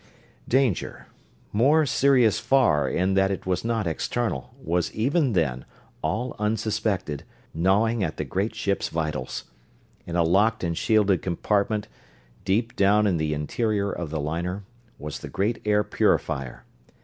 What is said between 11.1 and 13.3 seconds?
compartment, deep down in